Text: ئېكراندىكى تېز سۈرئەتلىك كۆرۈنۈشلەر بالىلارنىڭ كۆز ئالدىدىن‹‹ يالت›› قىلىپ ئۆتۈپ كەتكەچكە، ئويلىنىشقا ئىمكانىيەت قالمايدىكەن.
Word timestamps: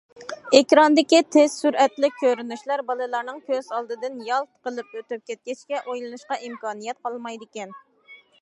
ئېكراندىكى 0.59 1.19
تېز 1.35 1.57
سۈرئەتلىك 1.63 2.15
كۆرۈنۈشلەر 2.21 2.83
بالىلارنىڭ 2.89 3.39
كۆز 3.51 3.69
ئالدىدىن‹‹ 3.77 4.17
يالت›› 4.31 4.51
قىلىپ 4.69 4.97
ئۆتۈپ 4.99 5.13
كەتكەچكە، 5.33 5.83
ئويلىنىشقا 5.85 6.43
ئىمكانىيەت 6.49 7.05
قالمايدىكەن. 7.09 7.81